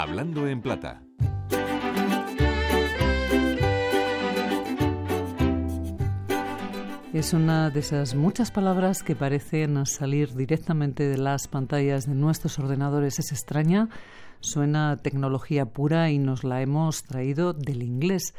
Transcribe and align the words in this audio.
Hablando 0.00 0.46
en 0.46 0.62
Plata. 0.62 1.02
Es 7.12 7.32
una 7.32 7.70
de 7.70 7.80
esas 7.80 8.14
muchas 8.14 8.52
palabras 8.52 9.02
que 9.02 9.16
parecen 9.16 9.84
salir 9.86 10.36
directamente 10.36 11.08
de 11.08 11.18
las 11.18 11.48
pantallas 11.48 12.06
de 12.06 12.14
nuestros 12.14 12.60
ordenadores. 12.60 13.18
Es 13.18 13.32
extraña, 13.32 13.88
suena 14.38 14.98
tecnología 14.98 15.66
pura 15.66 16.10
y 16.10 16.18
nos 16.18 16.44
la 16.44 16.62
hemos 16.62 17.02
traído 17.02 17.52
del 17.52 17.82
inglés 17.82 18.34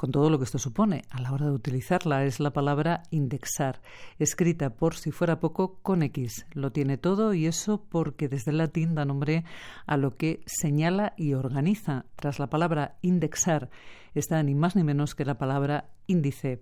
con 0.00 0.12
todo 0.12 0.30
lo 0.30 0.38
que 0.38 0.44
esto 0.44 0.58
supone 0.58 1.04
a 1.10 1.20
la 1.20 1.30
hora 1.30 1.44
de 1.44 1.52
utilizarla. 1.52 2.24
Es 2.24 2.40
la 2.40 2.54
palabra 2.54 3.02
indexar, 3.10 3.82
escrita 4.18 4.70
por 4.70 4.94
si 4.94 5.10
fuera 5.10 5.40
poco 5.40 5.78
con 5.82 6.02
X. 6.02 6.46
Lo 6.54 6.72
tiene 6.72 6.96
todo 6.96 7.34
y 7.34 7.44
eso 7.44 7.84
porque 7.86 8.26
desde 8.26 8.50
el 8.50 8.56
latín 8.56 8.94
da 8.94 9.04
nombre 9.04 9.44
a 9.86 9.98
lo 9.98 10.16
que 10.16 10.42
señala 10.46 11.12
y 11.18 11.34
organiza. 11.34 12.06
Tras 12.16 12.38
la 12.38 12.48
palabra 12.48 12.96
indexar 13.02 13.68
está 14.14 14.42
ni 14.42 14.54
más 14.54 14.74
ni 14.74 14.84
menos 14.84 15.14
que 15.14 15.26
la 15.26 15.36
palabra 15.36 15.90
índice. 16.06 16.60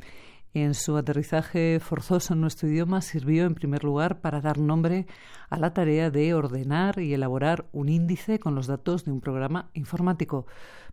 En 0.54 0.72
su 0.72 0.96
aterrizaje 0.96 1.78
forzoso 1.78 2.32
en 2.32 2.40
nuestro 2.40 2.68
idioma 2.68 3.02
sirvió 3.02 3.44
en 3.44 3.54
primer 3.54 3.84
lugar 3.84 4.20
para 4.20 4.40
dar 4.40 4.58
nombre 4.58 5.06
a 5.50 5.58
la 5.58 5.74
tarea 5.74 6.10
de 6.10 6.32
ordenar 6.32 6.98
y 6.98 7.12
elaborar 7.12 7.66
un 7.72 7.90
índice 7.90 8.38
con 8.38 8.54
los 8.54 8.66
datos 8.66 9.04
de 9.04 9.12
un 9.12 9.20
programa 9.20 9.68
informático. 9.74 10.46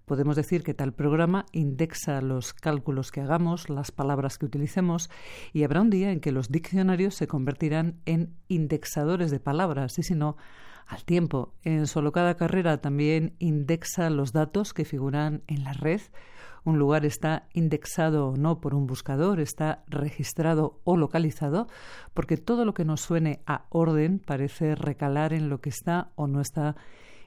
Podemos 0.04 0.36
decir 0.36 0.62
que 0.62 0.74
tal 0.74 0.94
programa 0.94 1.46
indexa 1.54 2.22
los 2.22 2.54
cálculos 2.54 3.12
que 3.12 3.22
hagamos, 3.22 3.70
las 3.70 3.92
palabras 3.92 4.38
que 4.38 4.46
utilicemos, 4.46 5.10
y 5.54 5.64
habrá 5.64 5.82
un 5.82 5.90
día 5.90 6.12
en 6.12 6.20
que 6.20 6.34
los 6.34 6.50
diccionarios 6.50 7.16
se 7.16 7.28
convertirán 7.28 8.02
en 8.06 8.36
indexadores 8.50 9.32
de 9.32 9.40
palabras, 9.40 9.98
y 9.98 10.04
si 10.04 10.16
no, 10.16 10.36
al 10.88 11.04
tiempo. 11.04 11.54
En 11.64 11.88
su 11.88 12.00
alocada 12.00 12.36
carrera 12.36 12.78
también 12.78 13.36
indexa 13.40 14.10
los 14.10 14.32
datos 14.32 14.74
que 14.74 14.86
figuran 14.86 15.44
en 15.48 15.64
la 15.64 15.74
red. 15.74 16.02
Un 16.64 16.80
lugar 16.80 17.06
está 17.06 17.48
indexado 17.54 18.30
o 18.30 18.38
no 18.38 18.60
por 18.60 18.74
un 18.74 18.88
buscador, 18.88 19.40
está 19.40 19.84
registrado 19.88 20.80
o 20.84 20.98
localizado, 20.98 21.68
porque 22.14 22.38
todo 22.38 22.66
lo 22.66 22.74
que 22.74 22.86
nos 22.86 23.02
suene 23.02 23.42
a 23.46 23.66
orden 23.70 24.20
parece 24.20 24.74
recalar 24.74 25.32
en 25.34 25.48
lo 25.48 25.62
que 25.62 25.70
está 25.70 26.10
o 26.16 26.28
no 26.28 26.42
está 26.42 26.76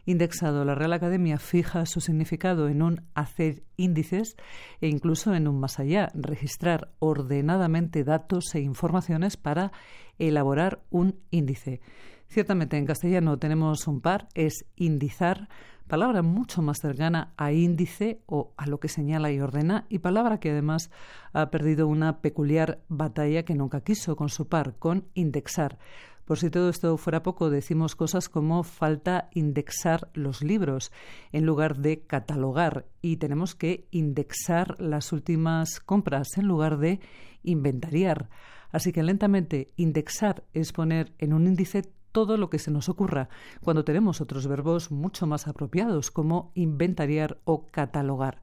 indexado. 0.07 0.65
La 0.65 0.75
Real 0.75 0.93
Academia 0.93 1.39
fija 1.39 1.87
su 1.87 2.01
significado 2.01 2.69
en 2.69 2.83
un 2.83 3.03
hacer 3.15 3.63
índices 3.77 4.37
e 4.81 4.89
incluso 4.89 5.35
en 5.35 5.47
un 5.47 5.61
más 5.61 5.79
allá, 5.79 6.11
registrar 6.15 6.91
ordenadamente 6.99 8.05
datos 8.05 8.55
e 8.55 8.61
informaciones 8.61 9.37
para 9.37 9.71
elaborar 10.19 10.81
un 10.91 11.21
índice. 11.31 11.81
Ciertamente 12.29 12.77
en 12.77 12.85
castellano 12.85 13.39
tenemos 13.39 13.87
un 13.89 14.03
par, 14.03 14.29
es 14.35 14.67
indizar, 14.77 15.49
palabra 15.87 16.21
mucho 16.21 16.61
más 16.61 16.79
cercana 16.79 17.33
a 17.39 17.53
índice 17.53 18.21
o 18.27 18.53
a 18.59 18.67
lo 18.67 18.81
que 18.81 18.89
señala 18.89 19.33
y 19.33 19.41
ordena, 19.41 19.87
y 19.89 20.01
palabra 20.01 20.39
que 20.39 20.51
además 20.51 20.91
ha 21.33 21.51
perdido 21.51 21.89
una 21.89 22.21
peculiar 22.21 22.81
batalla 22.89 23.45
que 23.45 23.55
nunca 23.55 23.81
quiso 23.81 24.15
con 24.15 24.29
su 24.29 24.47
par, 24.47 24.75
con 24.79 25.07
indexar. 25.15 25.79
Por 26.27 26.39
si 26.39 26.51
todo 26.51 26.69
esto 26.69 26.99
fuera 26.99 27.23
poco, 27.23 27.49
decimos 27.49 27.97
cosas 27.97 28.29
como 28.29 28.63
falta 28.63 29.31
indexar 29.33 30.11
los 30.13 30.43
libros 30.43 30.93
en 31.33 31.47
lugar 31.47 31.79
de 31.79 32.03
catalogar 32.03 32.85
y 33.01 33.17
tenemos 33.17 33.55
que 33.55 33.89
indexar 33.91 34.79
las 34.79 35.15
últimas 35.15 35.81
compras 35.81 36.37
en 36.37 36.47
lugar 36.47 36.77
de 36.77 37.01
inventariar. 37.43 38.29
Así 38.71 38.93
que 38.93 39.03
lentamente 39.03 39.69
indexar 39.77 40.45
es 40.53 40.73
poner 40.73 41.15
en 41.17 41.33
un 41.33 41.47
índice 41.47 41.85
todo 42.13 42.37
lo 42.37 42.51
que 42.51 42.59
se 42.59 42.71
nos 42.71 42.89
ocurra, 42.89 43.29
cuando 43.63 43.85
tenemos 43.85 44.21
otros 44.21 44.47
verbos 44.47 44.91
mucho 44.91 45.27
más 45.27 45.47
apropiados, 45.47 46.11
como 46.11 46.51
inventariar 46.55 47.39
o 47.45 47.67
catalogar. 47.67 48.41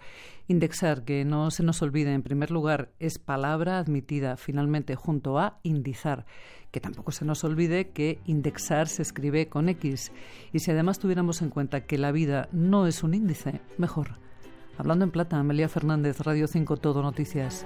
Indexar, 0.48 1.04
que 1.06 1.26
no 1.26 1.50
se 1.52 1.64
nos 1.64 1.82
olvide, 1.82 2.14
en 2.14 2.22
primer 2.22 2.52
lugar, 2.52 2.92
es 3.00 3.18
palabra 3.18 3.80
admitida 3.80 4.38
finalmente 4.38 4.96
junto 4.96 5.40
a 5.40 5.60
indizar, 5.64 6.26
que 6.72 6.80
tampoco 6.80 7.12
se 7.12 7.26
nos 7.26 7.44
olvide 7.44 7.90
que 7.90 8.20
indexar 8.26 8.88
se 8.88 9.02
escribe 9.02 9.48
con 9.48 9.70
X. 9.70 10.12
Y 10.54 10.60
si 10.60 10.72
además 10.72 11.00
tuviéramos 11.00 11.42
en 11.42 11.50
cuenta 11.50 11.86
que 11.86 11.98
la 11.98 12.12
vida 12.12 12.50
no 12.52 12.86
es 12.86 13.02
un 13.04 13.14
índice, 13.14 13.62
mejor. 13.78 14.20
Hablando 14.78 15.06
en 15.06 15.12
plata, 15.12 15.40
Amelia 15.40 15.70
Fernández, 15.70 16.20
Radio 16.20 16.48
5 16.48 16.78
Todo 16.78 17.02
Noticias. 17.02 17.66